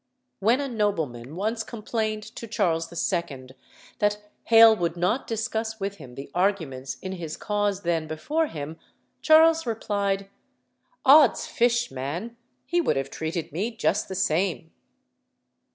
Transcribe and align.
When 0.39 0.59
a 0.59 0.67
nobleman 0.67 1.35
once 1.35 1.63
complained 1.63 2.23
to 2.35 2.47
Charles 2.47 2.91
II. 3.13 3.49
that 3.99 4.29
Hale 4.45 4.75
would 4.75 4.97
not 4.97 5.27
discuss 5.27 5.79
with 5.79 5.97
him 5.97 6.15
the 6.15 6.31
arguments 6.33 6.97
in 7.03 7.11
his 7.11 7.37
cause 7.37 7.83
then 7.83 8.07
before 8.07 8.47
him, 8.47 8.79
Charles 9.21 9.67
replied, 9.67 10.27
"Ods 11.05 11.45
fish, 11.45 11.91
man! 11.91 12.35
he 12.65 12.81
would 12.81 12.97
have 12.97 13.11
treated 13.11 13.51
me 13.51 13.69
just 13.77 14.07
the 14.07 14.15
same." 14.15 14.71